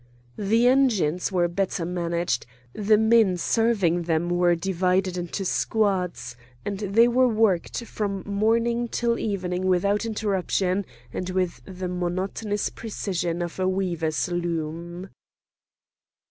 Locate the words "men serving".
2.97-4.01